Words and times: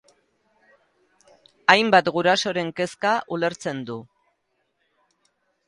Hainbat 1.73 2.09
gurasoren 2.17 2.73
kezka 2.81 3.13
ulertzen 3.37 3.87
du. 3.93 4.01